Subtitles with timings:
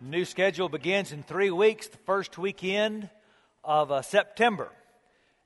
[0.00, 3.10] New schedule begins in three weeks, the first weekend
[3.64, 4.70] of uh, September.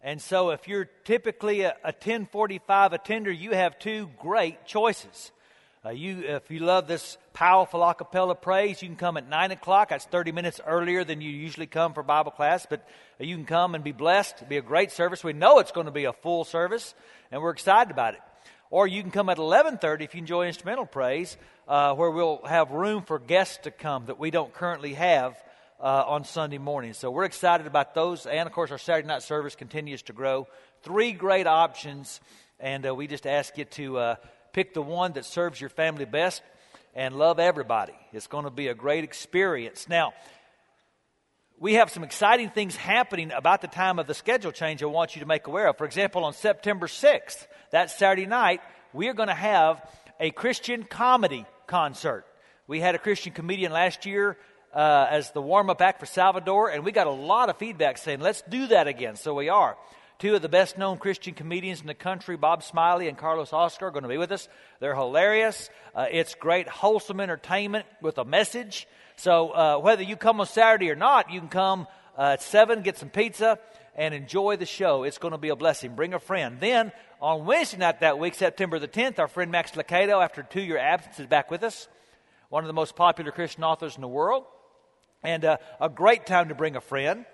[0.02, 5.32] And so, if you're typically a, a 1045 attender, you have two great choices.
[5.82, 9.88] Uh, you, if you love this powerful acapella praise, you can come at 9 o'clock.
[9.88, 12.86] That's 30 minutes earlier than you usually come for Bible class, but
[13.18, 14.34] uh, you can come and be blessed.
[14.36, 15.24] It'll be a great service.
[15.24, 16.94] We know it's going to be a full service,
[17.30, 18.20] and we're excited about it.
[18.72, 21.36] Or you can come at 11:30 if you enjoy instrumental praise,
[21.68, 25.36] uh, where we'll have room for guests to come that we don't currently have
[25.78, 26.94] uh, on Sunday morning.
[26.94, 30.48] So we're excited about those, and of course our Saturday night service continues to grow.
[30.84, 32.22] Three great options,
[32.58, 34.14] and uh, we just ask you to uh,
[34.54, 36.40] pick the one that serves your family best
[36.94, 37.94] and love everybody.
[38.14, 39.86] It's going to be a great experience.
[39.86, 40.14] Now
[41.60, 45.14] we have some exciting things happening about the time of the schedule change I want
[45.14, 45.76] you to make aware of.
[45.76, 48.60] For example, on September 6th, that Saturday night,
[48.92, 49.82] we are going to have
[50.20, 52.24] a Christian comedy concert.
[52.66, 54.36] We had a Christian comedian last year
[54.72, 57.98] uh, as the warm up act for Salvador, and we got a lot of feedback
[57.98, 59.16] saying, let's do that again.
[59.16, 59.76] So we are.
[60.18, 63.88] Two of the best known Christian comedians in the country, Bob Smiley and Carlos Oscar,
[63.88, 64.48] are going to be with us.
[64.78, 65.68] They're hilarious.
[65.94, 68.86] Uh, it's great, wholesome entertainment with a message.
[69.16, 72.82] So uh, whether you come on Saturday or not, you can come uh, at 7,
[72.82, 73.58] get some pizza,
[73.94, 75.02] and enjoy the show.
[75.02, 75.94] It's going to be a blessing.
[75.94, 76.58] Bring a friend.
[76.60, 80.62] Then on Wednesday night that week, September the 10th, our friend Max Lucado, after two
[80.62, 81.88] year absence, is back with us.
[82.48, 84.44] One of the most popular Christian authors in the world.
[85.22, 87.24] And uh, a great time to bring a friend.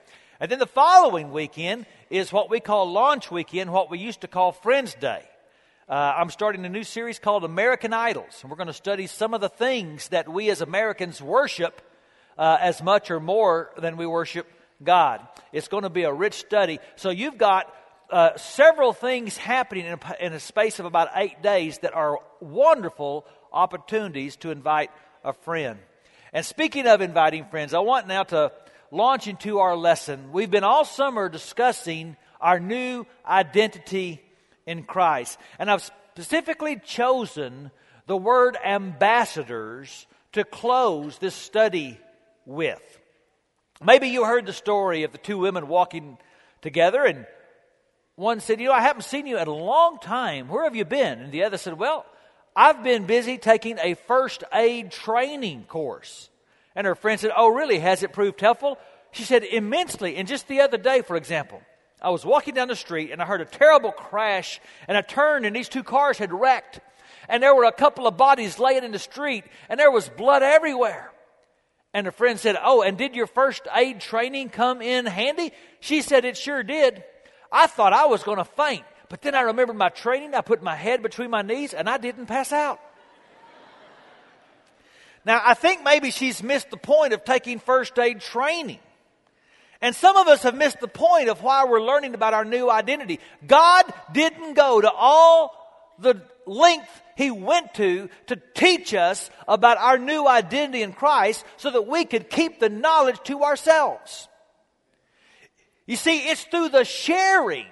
[0.41, 4.29] And then the following weekend is what we call launch weekend, what we used to
[4.29, 5.23] call Friends Day.
[5.89, 9.33] Uh, I'm starting a new series called American Idols, and we're going to study some
[9.33, 11.81] of the things that we as Americans worship
[12.37, 14.47] uh, as much or more than we worship
[14.83, 15.27] God.
[15.53, 16.79] It's going to be a rich study.
[16.97, 17.73] So you've got
[18.11, 22.19] uh, several things happening in a, in a space of about eight days that are
[22.41, 24.91] wonderful opportunities to invite
[25.25, 25.79] a friend.
[26.33, 28.53] And speaking of inviting friends, I want now to
[28.91, 30.33] launch into our lesson.
[30.33, 34.23] We've been all summer discussing our new identity
[34.67, 35.39] in Christ.
[35.59, 35.83] And I've
[36.15, 37.71] specifically chosen
[38.07, 41.99] the word ambassadors to close this study
[42.47, 43.01] with.
[43.83, 46.19] Maybe you heard the story of the two women walking
[46.63, 47.27] together, and
[48.17, 50.49] one said, You know, I haven't seen you in a long time.
[50.49, 51.21] Where have you been?
[51.21, 52.05] And the other said, Well,
[52.57, 56.29] I've been busy taking a first aid training course.
[56.75, 57.79] And her friend said, Oh, really?
[57.79, 58.79] Has it proved helpful?
[59.13, 60.17] She said, Immensely.
[60.17, 61.63] And just the other day, for example,
[62.03, 65.47] I was walking down the street and I heard a terrible crash and I turned
[65.47, 66.81] and these two cars had wrecked
[67.29, 70.43] and there were a couple of bodies laying in the street and there was blood
[70.43, 71.13] everywhere.
[71.99, 75.51] And a friend said, Oh, and did your first aid training come in handy?
[75.81, 77.03] She said, It sure did.
[77.51, 80.33] I thought I was going to faint, but then I remembered my training.
[80.33, 82.79] I put my head between my knees and I didn't pass out.
[85.25, 88.79] Now, I think maybe she's missed the point of taking first aid training.
[89.81, 92.71] And some of us have missed the point of why we're learning about our new
[92.71, 93.19] identity.
[93.45, 95.58] God didn't go to all
[95.99, 101.71] the length He went to to teach us about our new identity in Christ so
[101.71, 104.29] that we could keep the knowledge to ourselves.
[105.87, 107.67] You see, it's through the sharing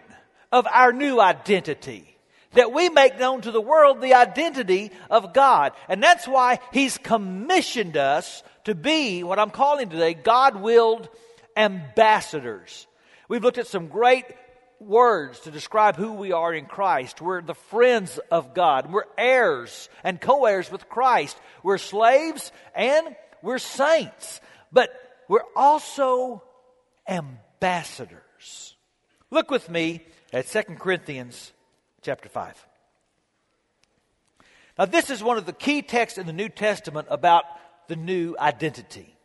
[0.50, 2.16] of our new identity
[2.56, 5.72] that we make known to the world the identity of God.
[5.88, 11.08] And that's why He's commissioned us to be what I'm calling today God willed
[11.56, 12.86] ambassadors.
[13.28, 14.24] We've looked at some great
[14.86, 17.20] words to describe who we are in Christ.
[17.20, 18.90] We're the friends of God.
[18.90, 21.36] We're heirs and co heirs with Christ.
[21.62, 24.40] We're slaves and we're saints.
[24.72, 24.90] But
[25.28, 26.42] we're also
[27.08, 28.76] ambassadors.
[29.30, 30.02] Look with me
[30.32, 31.52] at 2 Corinthians
[32.02, 32.66] chapter 5.
[34.78, 37.44] Now, this is one of the key texts in the New Testament about
[37.88, 39.16] the new identity.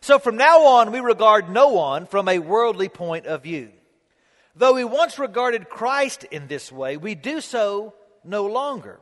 [0.00, 3.70] So from now on, we regard no one from a worldly point of view.
[4.56, 7.94] Though we once regarded Christ in this way, we do so
[8.24, 9.00] no longer.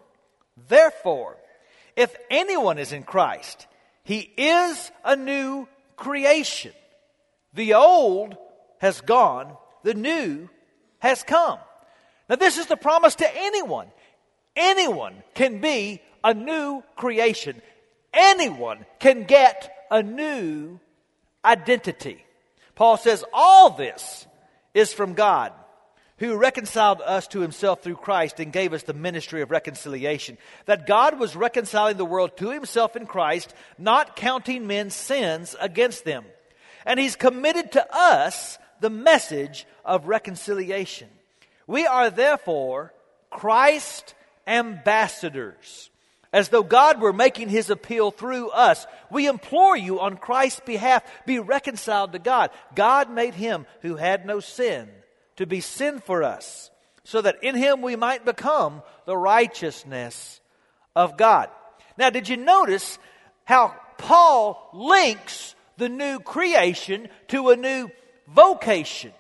[0.69, 1.37] Therefore,
[1.97, 3.67] if anyone is in Christ,
[4.05, 5.67] he is a new
[5.97, 6.73] creation.
[7.55, 8.37] The old
[8.79, 10.49] has gone, the new
[11.00, 11.59] has come.
[12.29, 13.89] Now, this is the promise to anyone.
[14.55, 17.61] Anyone can be a new creation.
[18.12, 20.79] Anyone can get a new
[21.44, 22.25] identity.
[22.75, 24.27] Paul says all this
[24.79, 25.53] is from God,
[26.19, 30.39] who reconciled us to himself through Christ and gave us the ministry of reconciliation.
[30.67, 36.05] That God was reconciling the world to himself in Christ, not counting men's sins against
[36.05, 36.25] them.
[36.87, 41.09] And he's committed to us the message of reconciliation.
[41.67, 42.95] We are therefore
[43.31, 44.15] Christ
[44.47, 45.91] ambassadors
[46.33, 48.87] as though God were making his appeal through us.
[49.11, 52.51] We implore you on Christ's behalf, be reconciled to God.
[52.75, 54.89] God made him who had no sin
[55.37, 56.71] to be sin for us,
[57.05, 60.41] so that in him we might become the righteousness
[60.95, 61.49] of God.
[61.97, 62.99] Now, did you notice
[63.45, 67.91] how Paul links the new creation to a new
[68.27, 69.13] vocation?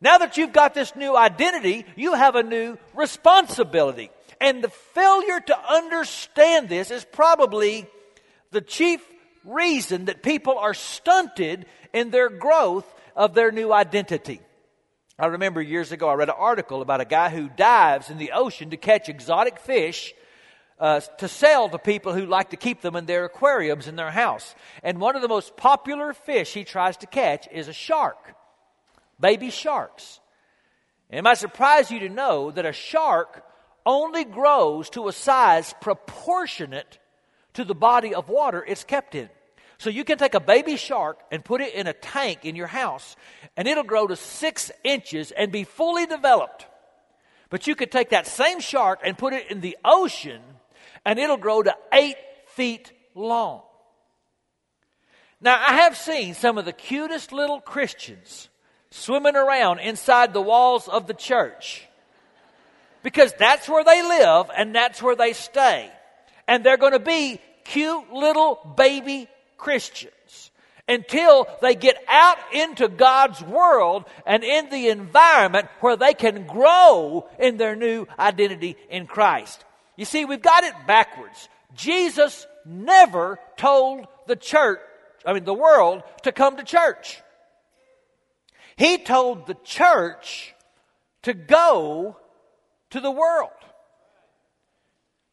[0.00, 4.10] Now that you've got this new identity, you have a new responsibility.
[4.42, 7.86] And the failure to understand this is probably
[8.50, 9.00] the chief
[9.44, 14.40] reason that people are stunted in their growth of their new identity.
[15.16, 18.32] I remember years ago I read an article about a guy who dives in the
[18.32, 20.12] ocean to catch exotic fish
[20.80, 24.10] uh, to sell to people who like to keep them in their aquariums in their
[24.10, 24.56] house.
[24.82, 28.34] And one of the most popular fish he tries to catch is a shark,
[29.20, 30.18] baby sharks.
[31.10, 33.44] And it might surprise you to know that a shark
[33.84, 36.98] only grows to a size proportionate
[37.54, 39.28] to the body of water it's kept in.
[39.78, 42.68] So you can take a baby shark and put it in a tank in your
[42.68, 43.16] house,
[43.56, 46.66] and it'll grow to six inches and be fully developed.
[47.50, 50.40] But you could take that same shark and put it in the ocean,
[51.04, 53.62] and it'll grow to eight feet long.
[55.40, 58.48] Now, I have seen some of the cutest little Christians
[58.92, 61.88] swimming around inside the walls of the church
[63.02, 65.90] because that's where they live and that's where they stay.
[66.46, 70.50] And they're going to be cute little baby Christians
[70.88, 77.28] until they get out into God's world and in the environment where they can grow
[77.38, 79.64] in their new identity in Christ.
[79.96, 81.48] You see, we've got it backwards.
[81.74, 84.80] Jesus never told the church,
[85.24, 87.20] I mean, the world, to come to church.
[88.76, 90.54] He told the church
[91.22, 92.16] to go
[92.92, 93.50] to the world.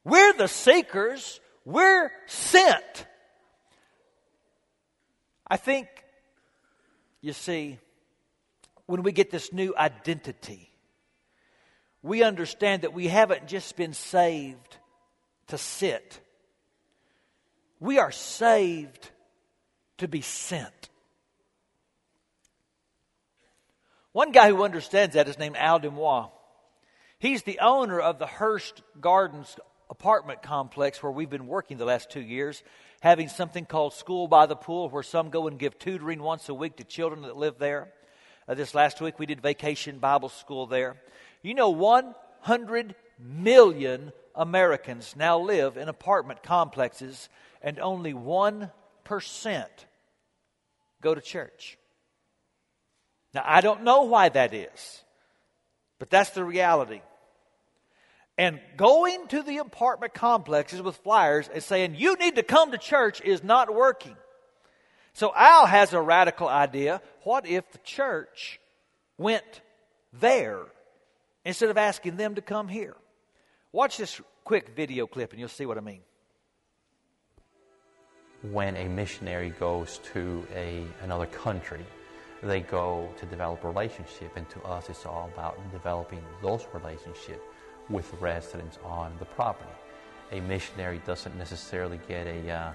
[0.04, 3.06] We're the seekers, we're sent.
[5.48, 5.88] I think,
[7.22, 7.80] you see,
[8.86, 10.72] when we get this new identity,
[12.02, 14.78] we understand that we haven't just been saved
[15.48, 16.20] to sit,
[17.80, 19.10] we are saved
[19.98, 20.90] to be sent.
[24.12, 26.30] One guy who understands that is named Al Demois.
[27.20, 29.58] He's the owner of the Hurst Gardens
[29.90, 32.64] apartment complex where we've been working the last two years,
[33.02, 36.54] having something called School by the Pool, where some go and give tutoring once a
[36.54, 37.90] week to children that live there.
[38.48, 40.96] Uh, this last week we did vacation Bible school there.
[41.42, 47.28] You know, 100 million Americans now live in apartment complexes,
[47.62, 48.72] and only 1%
[51.02, 51.78] go to church.
[53.34, 55.04] Now, I don't know why that is,
[56.00, 57.02] but that's the reality.
[58.38, 62.78] And going to the apartment complexes with flyers and saying, you need to come to
[62.78, 64.16] church is not working.
[65.12, 67.02] So Al has a radical idea.
[67.24, 68.62] What if the church
[69.18, 69.62] went
[70.14, 70.62] there
[71.44, 72.96] instead of asking them to come here?
[73.74, 76.00] Watch this quick video clip and you'll see what I mean.
[78.42, 81.86] When a missionary goes to a, another country,
[82.42, 87.44] they go to develop relationship, and to us, it's all about developing those relationships
[87.90, 89.70] with residents on the property.
[90.32, 92.72] A missionary doesn't necessarily get a uh,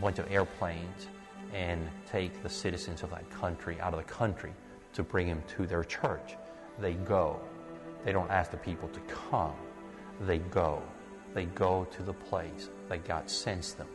[0.00, 1.08] bunch of airplanes
[1.52, 4.52] and take the citizens of that country out of the country
[4.92, 6.36] to bring them to their church.
[6.78, 7.40] They go.
[8.04, 9.54] They don't ask the people to come.
[10.20, 10.82] They go.
[11.34, 13.88] They go to the place that God sends them.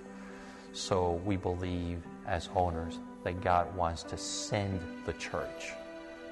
[0.73, 5.73] So we believe as owners that God wants to send the church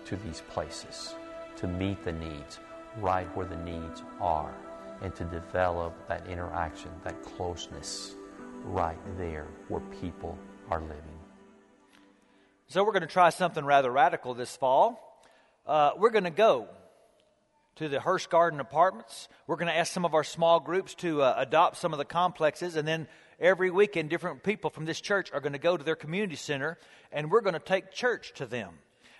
[0.05, 1.13] to these places
[1.57, 2.61] to meet the needs
[3.01, 4.53] right where the needs are
[5.01, 8.15] and to develop that interaction, that closeness
[8.63, 10.37] right there where people
[10.71, 11.19] are living.
[12.69, 15.21] So, we're going to try something rather radical this fall.
[15.67, 16.69] Uh, we're going to go
[17.75, 19.27] to the Hurst Garden Apartments.
[19.47, 22.05] We're going to ask some of our small groups to uh, adopt some of the
[22.05, 23.09] complexes, and then
[23.39, 26.77] every weekend, different people from this church are going to go to their community center,
[27.11, 28.69] and we're going to take church to them.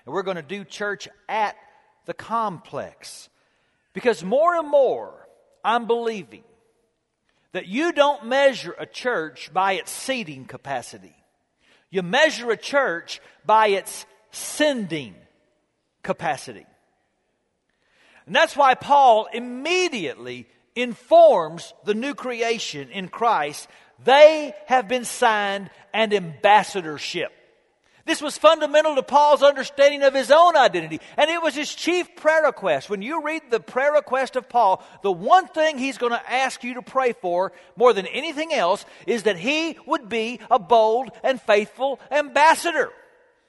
[0.06, 1.56] And we're going to do church at
[2.06, 3.30] the complex.
[3.94, 5.28] Because more and more,
[5.64, 6.44] I'm believing
[7.54, 11.16] that you don't measure a church by its seating capacity.
[11.90, 15.16] You measure a church by its sending
[16.04, 16.66] capacity.
[18.26, 23.70] And that's why Paul immediately informs the new creation in Christ
[24.04, 27.32] they have been signed an ambassadorship.
[28.06, 32.16] This was fundamental to Paul's understanding of his own identity, and it was his chief
[32.16, 32.88] prayer request.
[32.88, 36.64] When you read the prayer request of Paul, the one thing he's going to ask
[36.64, 41.10] you to pray for more than anything else is that he would be a bold
[41.24, 42.92] and faithful ambassador.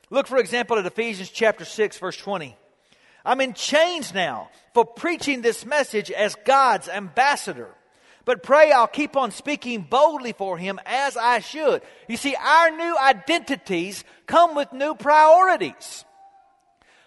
[0.08, 2.56] Look, for example, at Ephesians chapter 6, verse 20.
[3.26, 7.74] I'm in chains now for preaching this message as God's ambassador.
[8.26, 11.80] But pray I'll keep on speaking boldly for him as I should.
[12.08, 16.04] You see, our new identities come with new priorities.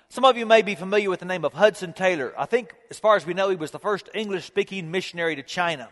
[0.08, 2.34] Some of you may be familiar with the name of Hudson Taylor.
[2.38, 5.44] I think, as far as we know, he was the first English speaking missionary to
[5.44, 5.90] China.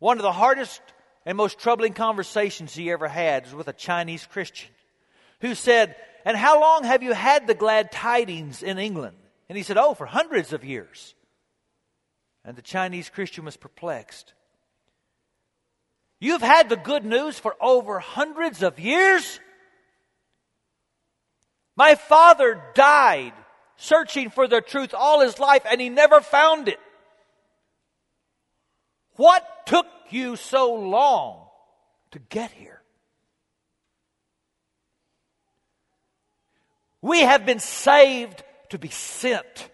[0.00, 0.82] One of the hardest
[1.24, 4.68] and most troubling conversations he ever had was with a Chinese Christian
[5.40, 5.96] who said,
[6.26, 9.16] And how long have you had the glad tidings in England?
[9.48, 11.14] And he said, Oh, for hundreds of years.
[12.44, 14.34] And the Chinese Christian was perplexed.
[16.20, 19.40] You've had the good news for over hundreds of years?
[21.76, 23.32] My father died
[23.76, 26.78] searching for the truth all his life and he never found it.
[29.16, 31.46] What took you so long
[32.12, 32.82] to get here?
[37.00, 39.68] We have been saved to be sent.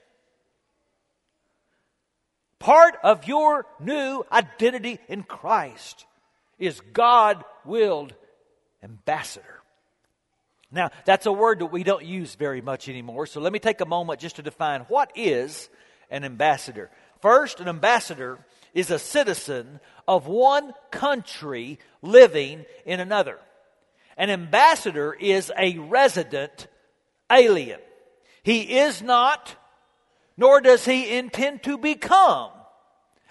[2.60, 6.04] Part of your new identity in Christ
[6.58, 8.14] is God willed
[8.84, 9.62] ambassador.
[10.70, 13.80] Now, that's a word that we don't use very much anymore, so let me take
[13.80, 15.68] a moment just to define what is
[16.10, 16.90] an ambassador.
[17.20, 18.38] First, an ambassador
[18.74, 23.38] is a citizen of one country living in another.
[24.18, 26.68] An ambassador is a resident
[27.32, 27.80] alien.
[28.42, 29.56] He is not
[30.40, 32.50] nor does he intend to become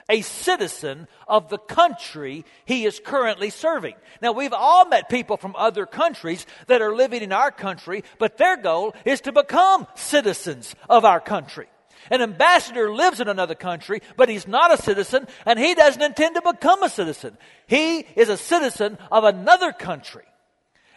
[0.10, 3.96] a citizen of the country he is currently serving.
[4.22, 8.38] Now, we've all met people from other countries that are living in our country, but
[8.38, 11.68] their goal is to become citizens of our country.
[12.12, 16.36] An ambassador lives in another country, but he's not a citizen, and he doesn't intend
[16.36, 17.38] to become a citizen.
[17.68, 20.26] He is a citizen of another country.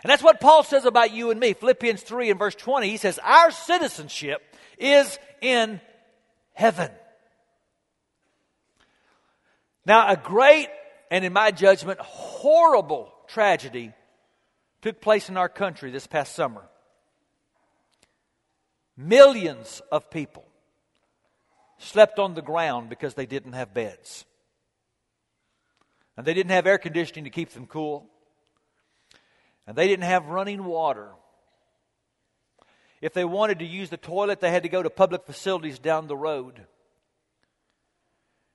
[0.03, 1.55] And that's what Paul says about you and me.
[1.55, 4.43] Philippians 3 and verse 20, he says, Our citizenship
[4.79, 5.81] is in
[6.53, 6.91] heaven.
[9.85, 10.69] Now, a great
[11.11, 13.93] and, in my judgment, horrible tragedy
[14.81, 16.63] took place in our country this past summer.
[18.97, 20.45] Millions of people
[21.79, 24.25] slept on the ground because they didn't have beds.
[26.17, 28.07] And they didn't have air conditioning to keep them cool.
[29.67, 31.09] And they didn't have running water.
[33.03, 36.07] If they wanted to use the toilet, they had to go to public facilities down
[36.07, 36.65] the road.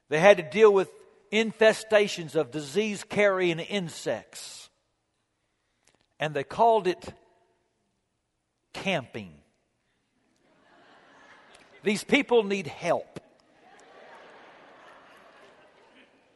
[0.07, 0.89] They had to deal with
[1.33, 4.69] infestations of disease carrying insects.
[6.17, 7.13] And they called it
[8.71, 9.33] camping.
[11.83, 13.19] These people need help.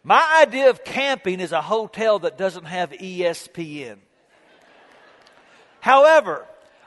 [0.04, 4.00] My idea of camping is a hotel that doesn't have ESPN.
[5.80, 6.46] However,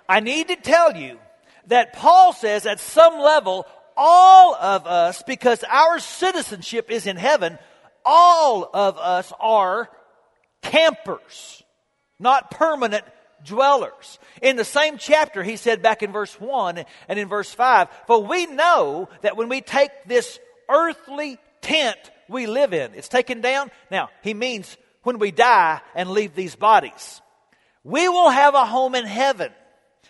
[0.08, 1.18] I need to tell you
[1.66, 7.58] that Paul says at some level, all of us, because our citizenship is in heaven,
[8.04, 9.88] all of us are
[10.62, 11.62] campers,
[12.18, 13.04] not permanent
[13.44, 14.18] dwellers.
[14.42, 18.22] In the same chapter, he said back in verse 1 and in verse 5, For
[18.22, 23.70] we know that when we take this earthly tent we live in, it's taken down.
[23.90, 27.20] Now, he means when we die and leave these bodies.
[27.84, 29.52] We will have a home in heaven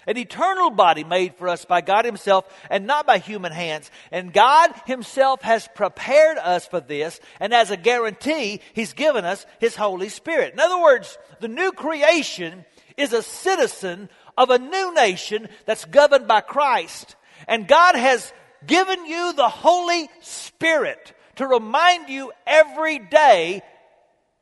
[0.06, 3.90] an eternal body made for us by God Himself and not by human hands.
[4.10, 9.46] And God Himself has prepared us for this, and as a guarantee, He's given us
[9.60, 10.52] His Holy Spirit.
[10.52, 12.64] In other words, the new creation
[12.96, 17.16] is a citizen of a new nation that's governed by Christ.
[17.46, 18.32] And God has
[18.66, 23.62] given you the Holy Spirit to remind you every day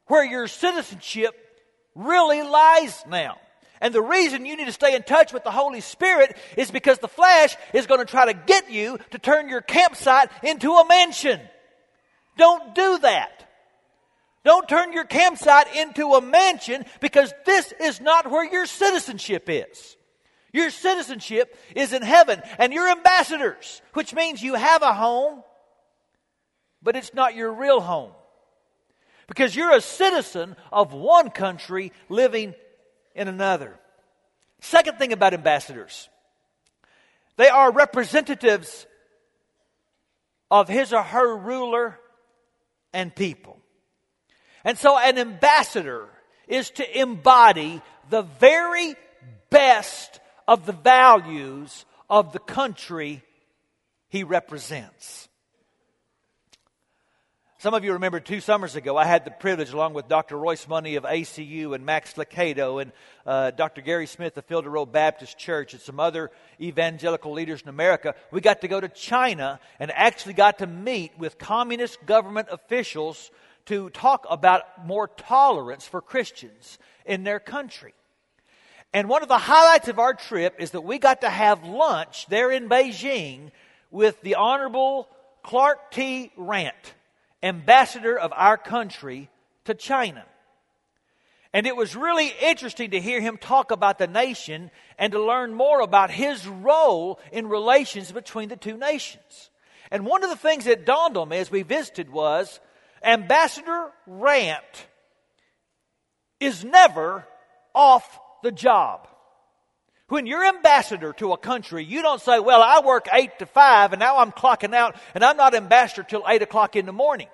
[0.07, 1.35] where your citizenship
[1.95, 3.37] really lies now.
[3.82, 7.00] And the reason you need to stay in touch with the Holy Spirit is because
[7.00, 10.86] the flesh is going to try to get you to turn your campsite into a
[10.86, 11.40] mansion.
[12.38, 13.44] Don't do that.
[14.44, 19.96] Don't turn your campsite into a mansion because this is not where your citizenship is.
[20.52, 25.42] Your citizenship is in heaven and you're ambassadors, which means you have a home,
[26.80, 28.12] but it's not your real home.
[29.26, 32.54] Because you're a citizen of one country living
[33.14, 33.78] in another.
[34.61, 36.09] Second thing about ambassadors
[37.37, 38.87] they are representatives
[40.50, 41.99] of his or her ruler
[42.92, 43.59] and people.
[44.64, 46.09] And so an ambassador
[46.47, 48.95] is to embody the very
[49.50, 53.23] best of the values of the country
[54.09, 55.28] he represents.
[57.62, 60.37] Some of you remember two summers ago, I had the privilege, along with Dr.
[60.37, 62.90] Royce Money of ACU and Max Lucado and
[63.25, 63.83] uh, Dr.
[63.83, 68.16] Gary Smith of Fielder Road Baptist Church and some other evangelical leaders in America.
[68.33, 73.31] We got to go to China and actually got to meet with communist government officials
[73.66, 77.95] to talk about more tolerance for Christians in their country.
[78.92, 82.26] And one of the highlights of our trip is that we got to have lunch
[82.26, 83.52] there in Beijing
[83.92, 85.07] with the Honorable
[85.45, 86.33] Clark T.
[86.37, 86.95] Randt
[87.42, 89.28] ambassador of our country
[89.64, 90.25] to China.
[91.52, 95.52] And it was really interesting to hear him talk about the nation and to learn
[95.52, 99.50] more about his role in relations between the two nations.
[99.90, 102.58] And one of the things that dawned on me as we visited was
[103.04, 104.87] Ambassador Randt
[106.40, 107.26] is never
[107.75, 109.06] off the job.
[110.12, 113.95] When you're ambassador to a country, you don't say, well, I work eight to five
[113.95, 117.28] and now I'm clocking out and I'm not ambassador till eight o'clock in the morning.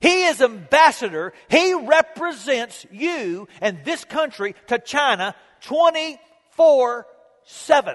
[0.00, 1.32] He is ambassador.
[1.48, 7.06] He represents you and this country to China 24
[7.46, 7.94] 7.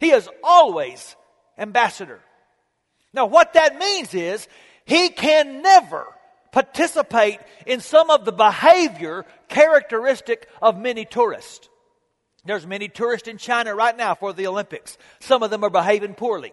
[0.00, 1.14] He is always
[1.56, 2.18] ambassador.
[3.14, 4.48] Now, what that means is
[4.86, 6.04] he can never
[6.50, 11.68] participate in some of the behavior characteristic of many tourists.
[12.44, 14.98] There's many tourists in China right now for the Olympics.
[15.20, 16.52] Some of them are behaving poorly.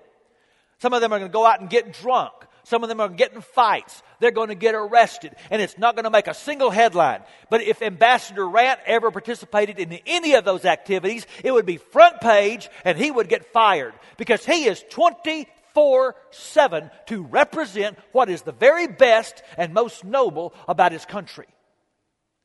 [0.79, 2.33] Some of them are going to go out and get drunk.
[2.63, 4.03] Some of them are getting fights.
[4.19, 5.35] They're going to get arrested.
[5.49, 7.21] And it's not going to make a single headline.
[7.49, 12.21] But if Ambassador Randt ever participated in any of those activities, it would be front
[12.21, 18.43] page and he would get fired because he is 24 7 to represent what is
[18.43, 21.47] the very best and most noble about his country.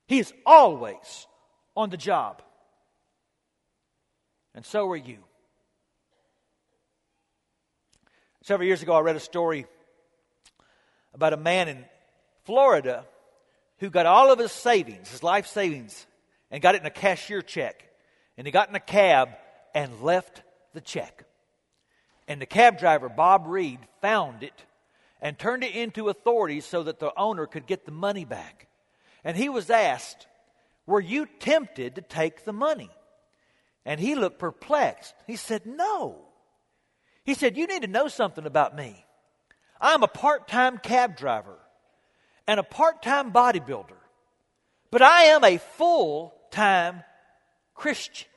[0.08, 1.26] He is always
[1.76, 2.40] on the job.
[4.54, 5.18] And so are you.
[8.42, 9.66] Several years ago, I read a story
[11.14, 11.84] about a man in
[12.44, 13.06] Florida
[13.78, 16.06] who got all of his savings, his life savings,
[16.50, 17.82] and got it in a cashier check.
[18.37, 19.30] And he got in a cab
[19.75, 20.42] and left
[20.73, 21.25] the check.
[22.29, 24.64] And the cab driver, Bob Reed, found it
[25.20, 28.68] and turned it into authorities so that the owner could get the money back.
[29.24, 30.26] And he was asked,
[30.87, 32.90] Were you tempted to take the money?
[33.85, 35.14] And he looked perplexed.
[35.27, 36.25] He said, No.
[37.25, 39.05] He said, You need to know something about me.
[39.81, 41.59] I'm a part time cab driver
[42.47, 43.97] and a part time bodybuilder,
[44.90, 47.03] but I am a full time
[47.75, 48.29] Christian.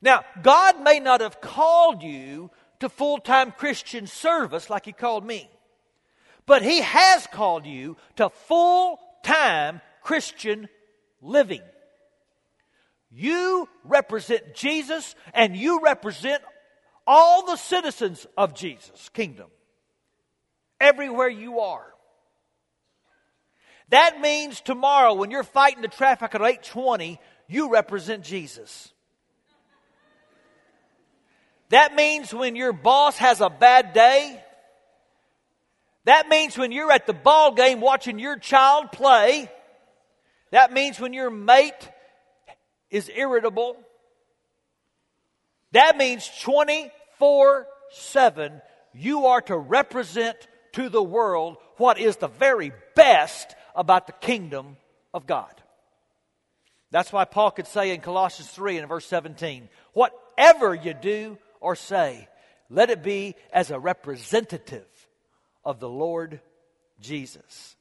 [0.00, 2.50] Now, God may not have called you
[2.80, 5.50] to full time Christian service like He called me,
[6.46, 10.68] but He has called you to full time Christian
[11.20, 11.62] living.
[13.10, 16.42] You represent Jesus and you represent
[17.06, 19.48] all the citizens of Jesus' kingdom,
[20.80, 21.86] everywhere you are.
[23.88, 27.18] That means tomorrow when you're fighting the traffic at 820,
[27.48, 28.92] you represent Jesus.
[31.70, 34.42] That means when your boss has a bad day.
[36.04, 39.50] That means when you're at the ball game watching your child play.
[40.50, 41.90] That means when your mate
[42.90, 43.76] is irritable.
[45.72, 48.60] That means 24 7,
[48.92, 50.36] you are to represent
[50.72, 54.76] to the world what is the very best about the kingdom
[55.14, 55.52] of God.
[56.90, 61.76] That's why Paul could say in Colossians 3 and verse 17, whatever you do or
[61.76, 62.28] say,
[62.70, 64.86] let it be as a representative
[65.64, 66.40] of the Lord
[67.00, 67.76] Jesus.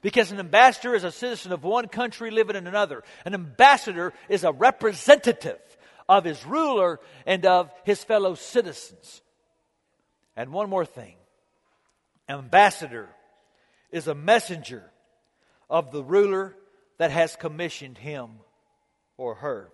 [0.00, 3.02] Because an ambassador is a citizen of one country living in another.
[3.24, 5.58] An ambassador is a representative
[6.08, 9.22] of his ruler and of his fellow citizens.
[10.36, 11.16] And one more thing
[12.28, 13.08] ambassador
[13.90, 14.84] is a messenger
[15.70, 16.54] of the ruler
[16.98, 18.30] that has commissioned him
[19.16, 19.70] or her.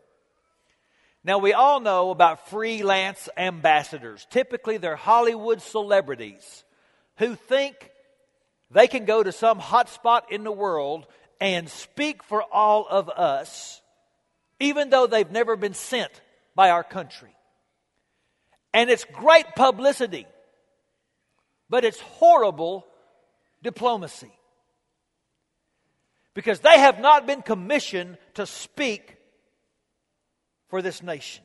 [1.24, 4.26] Now, we all know about freelance ambassadors.
[4.28, 6.64] Typically, they're Hollywood celebrities
[7.16, 7.90] who think
[8.70, 11.06] they can go to some hot spot in the world
[11.40, 13.80] and speak for all of us,
[14.60, 16.10] even though they've never been sent
[16.54, 17.34] by our country.
[18.72, 20.26] And it's great publicity,
[21.68, 22.86] but it's horrible
[23.62, 24.32] diplomacy.
[26.34, 29.16] Because they have not been commissioned to speak
[30.68, 31.44] for this nation.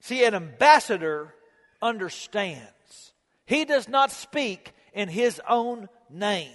[0.00, 1.34] See, an ambassador
[1.82, 3.12] understands.
[3.44, 6.52] He does not speak in his own name.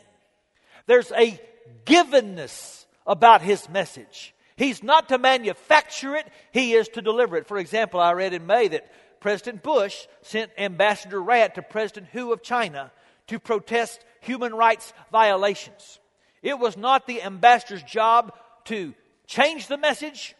[0.87, 1.39] There's a
[1.85, 4.33] givenness about his message.
[4.55, 7.47] He's not to manufacture it, he is to deliver it.
[7.47, 12.33] For example, I read in May that President Bush sent Ambassador Randt to President Hu
[12.33, 12.91] of China
[13.27, 15.99] to protest human rights violations.
[16.41, 18.33] It was not the ambassador's job
[18.65, 18.93] to
[19.27, 20.35] change the message,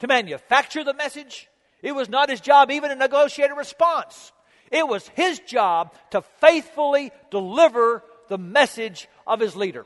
[0.00, 1.48] to manufacture the message.
[1.82, 4.32] It was not his job even to negotiate a response.
[4.72, 9.84] It was his job to faithfully deliver the message of his leader.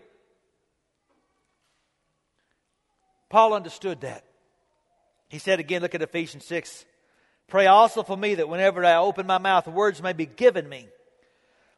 [3.28, 4.24] Paul understood that.
[5.28, 6.84] He said again, look at Ephesians 6.
[7.48, 10.88] Pray also for me that whenever I open my mouth, words may be given me,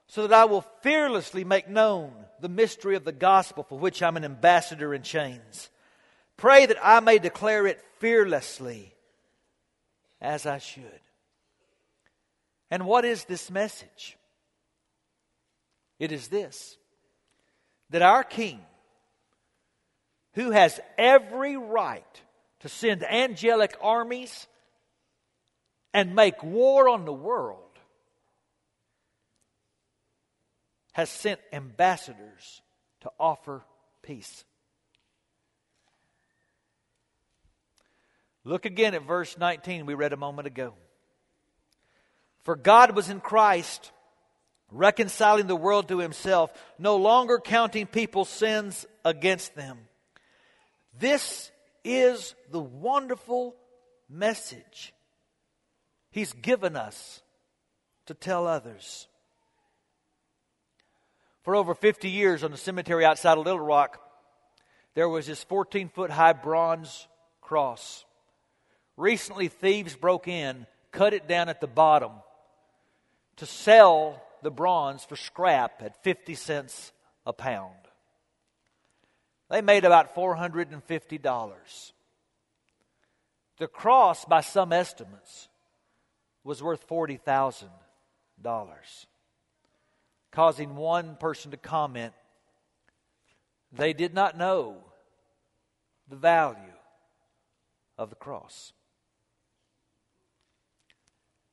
[0.06, 4.16] so that I will fearlessly make known the mystery of the gospel for which I'm
[4.18, 5.70] an ambassador in chains.
[6.36, 8.94] Pray that I may declare it fearlessly
[10.20, 11.00] as I should.
[12.70, 14.16] And what is this message?
[15.98, 16.76] It is this
[17.90, 18.60] that our King,
[20.34, 22.22] who has every right
[22.60, 24.46] to send angelic armies
[25.94, 27.62] and make war on the world,
[30.92, 32.60] has sent ambassadors
[33.00, 33.64] to offer
[34.02, 34.44] peace.
[38.44, 40.74] Look again at verse 19 we read a moment ago.
[42.48, 43.92] For God was in Christ,
[44.72, 49.76] reconciling the world to himself, no longer counting people's sins against them.
[50.98, 51.50] This
[51.84, 53.54] is the wonderful
[54.08, 54.94] message
[56.10, 57.20] He's given us
[58.06, 59.08] to tell others.
[61.42, 64.00] For over 50 years on the cemetery outside of Little Rock,
[64.94, 67.08] there was this 14 foot high bronze
[67.42, 68.06] cross.
[68.96, 72.12] Recently, thieves broke in, cut it down at the bottom
[73.38, 76.92] to sell the bronze for scrap at 50 cents
[77.26, 77.74] a pound.
[79.50, 81.92] They made about $450.
[83.58, 85.48] The cross, by some estimates,
[86.44, 87.68] was worth $40,000,
[90.30, 92.12] causing one person to comment
[93.72, 94.76] they did not know
[96.08, 96.56] the value
[97.98, 98.72] of the cross.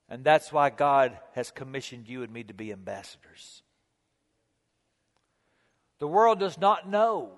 [0.10, 3.64] And that's why God has commissioned you and me to be ambassadors.
[6.00, 7.32] The world does not know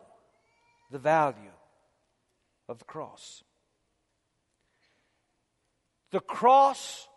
[0.92, 1.52] the value
[2.68, 3.44] of the cross.
[6.12, 7.08] The cross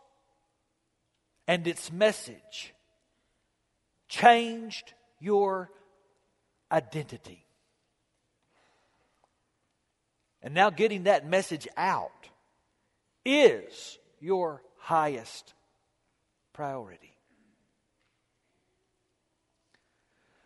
[1.48, 2.74] and its message
[4.08, 5.70] changed your
[6.70, 7.46] identity.
[10.42, 12.28] And now getting that message out
[13.24, 15.54] is your highest
[16.52, 17.16] priority.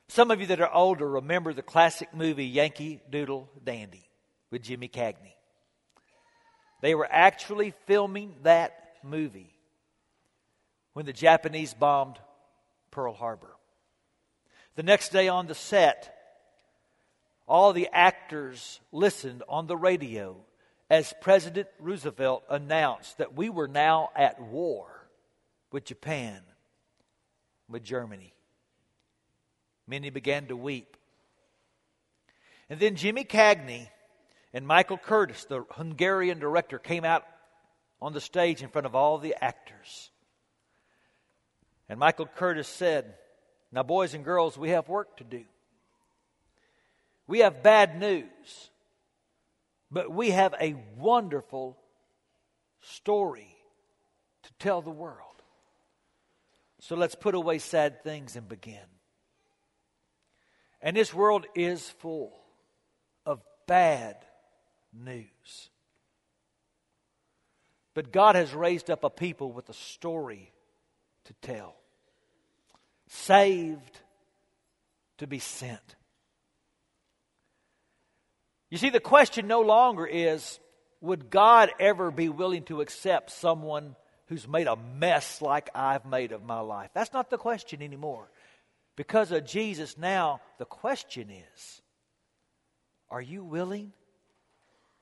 [0.09, 4.09] Some of you that are older remember the classic movie Yankee Doodle Dandy
[4.51, 5.35] with Jimmy Cagney.
[6.83, 9.55] They were actually filming that movie
[10.93, 12.19] when the Japanese bombed
[12.91, 13.57] Pearl Harbor.
[14.77, 16.15] The next day on the set,
[17.47, 20.37] all the actors listened on the radio
[20.91, 25.09] as President Roosevelt announced that we were now at war
[25.73, 26.41] with Japan,
[27.69, 28.35] with Germany.
[29.87, 30.97] Many began to weep.
[32.69, 33.89] And then Jimmy Cagney
[34.53, 37.25] and Michael Curtiz, the Hungarian director, came out
[38.01, 40.11] on the stage in front of all the actors.
[41.89, 43.15] And Michael Curtiz said,
[43.73, 45.45] Now, boys and girls, we have work to do.
[47.27, 48.71] We have bad news.
[49.95, 51.79] But we have a wonderful
[52.81, 53.57] story
[54.43, 55.21] to tell the world.
[56.81, 58.89] So let's put away sad things and begin.
[60.83, 62.33] And this world is full
[63.25, 64.17] of bad
[64.93, 65.71] news.
[67.95, 70.53] But God has raised up a people with a story
[71.27, 71.77] to tell,
[73.07, 74.01] saved
[75.19, 75.95] to be sent.
[78.75, 80.59] You see, the question no longer is
[81.01, 83.95] would God ever be willing to accept someone
[84.27, 86.91] who's made a mess like I've made of my life?
[86.93, 88.29] That's not the question anymore.
[88.97, 91.83] Because of Jesus, now the question is
[93.11, 93.93] are you willing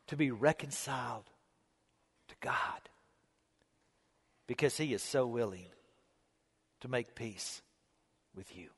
[0.08, 1.24] to be reconciled
[2.28, 2.90] to God?
[4.46, 5.70] Because He is so willing
[6.80, 7.62] to make peace
[8.34, 8.68] with you.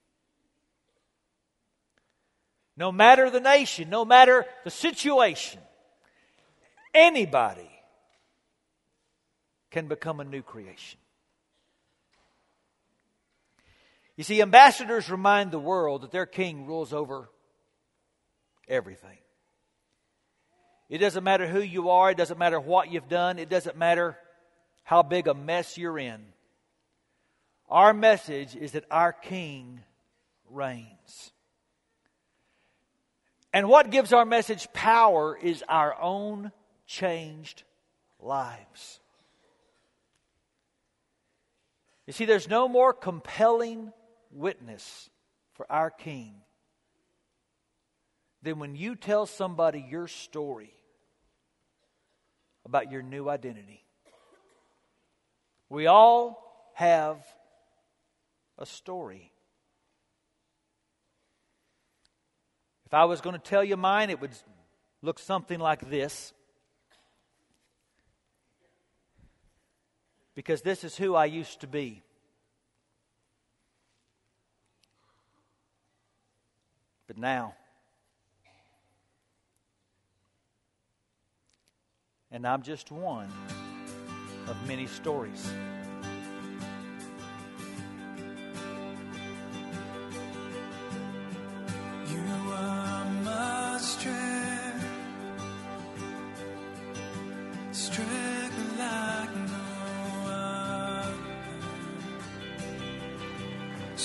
[2.77, 5.61] No matter the nation, no matter the situation,
[6.93, 7.71] anybody
[9.71, 10.99] can become a new creation.
[14.17, 17.29] You see, ambassadors remind the world that their king rules over
[18.69, 19.19] everything.
[20.89, 24.17] It doesn't matter who you are, it doesn't matter what you've done, it doesn't matter
[24.85, 26.21] how big a mess you're in.
[27.69, 29.81] Our message is that our King
[30.49, 31.33] reigns.
[33.55, 36.51] And what gives our message power is our own
[36.89, 37.63] changed
[38.19, 38.99] lives.
[42.09, 43.93] You see, there's no more compelling
[44.33, 45.09] witness
[45.53, 46.35] for our King
[48.43, 50.75] than when you tell somebody your story
[52.67, 53.85] about your new identity.
[55.69, 57.19] We all have
[58.59, 59.31] a story.
[62.95, 64.31] If I was going to tell you mine, it would
[65.03, 66.33] look something like this.
[70.37, 72.05] Because this is who I used to be.
[77.09, 77.57] But now,
[82.31, 83.33] and I'm just one
[84.47, 85.45] of many stories.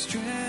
[0.10, 0.49] strength.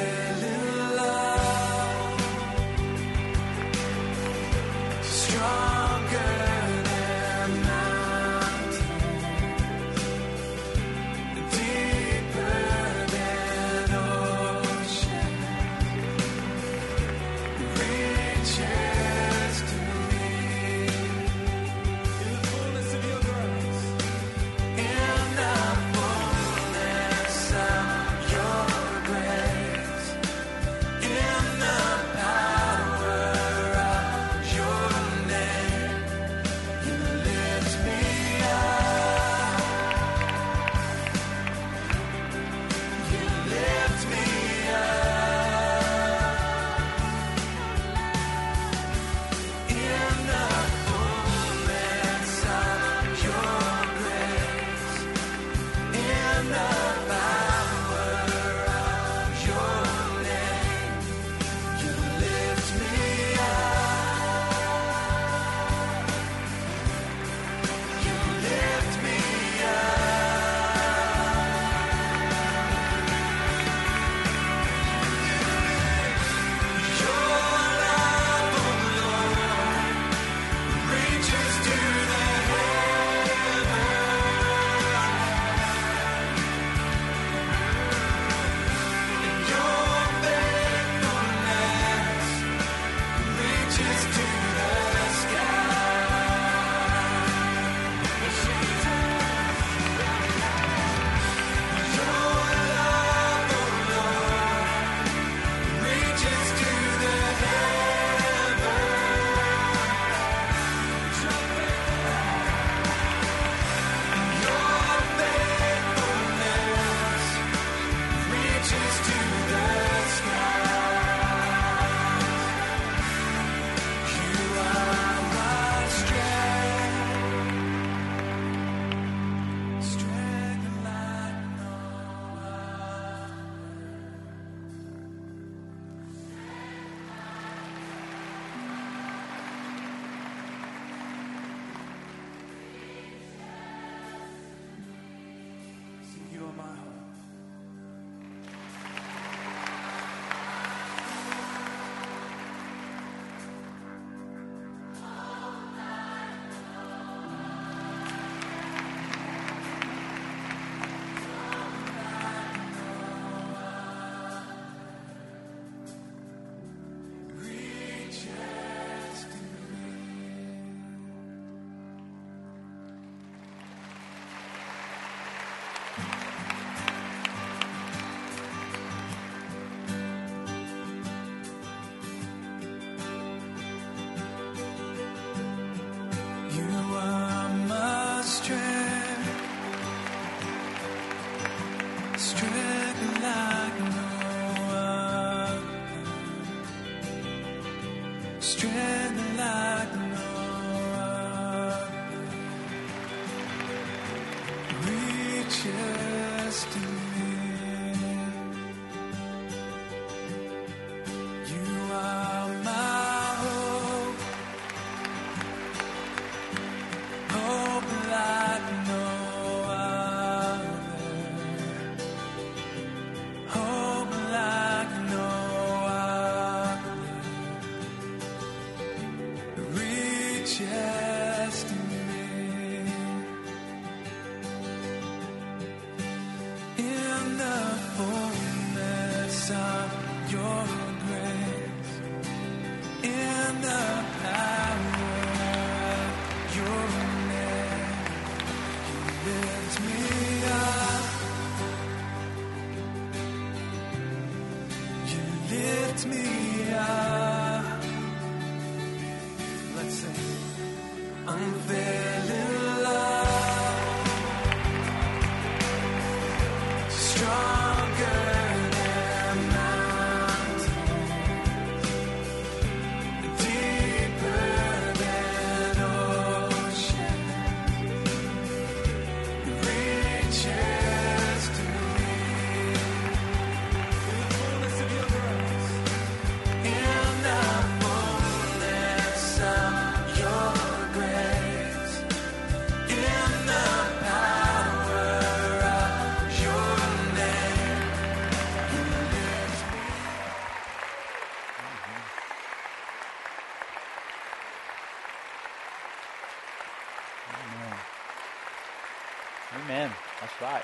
[310.41, 310.63] right.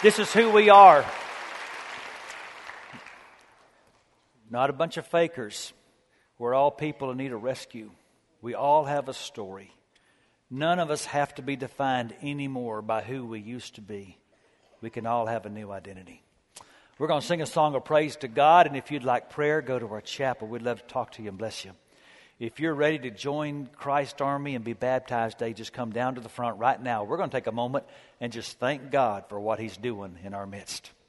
[0.00, 1.04] This is who we are.
[4.48, 5.72] Not a bunch of fakers.
[6.38, 7.90] We're all people in need of rescue.
[8.40, 9.72] We all have a story.
[10.50, 14.16] None of us have to be defined anymore by who we used to be.
[14.80, 16.22] We can all have a new identity.
[16.98, 19.60] We're going to sing a song of praise to God, and if you'd like prayer,
[19.60, 20.48] go to our chapel.
[20.48, 21.72] We'd love to talk to you and bless you.
[22.40, 26.20] If you're ready to join Christ's army and be baptized today, just come down to
[26.20, 27.04] the front right now.
[27.04, 27.84] We're going to take a moment
[28.20, 30.92] and just thank God for what He's doing in our midst.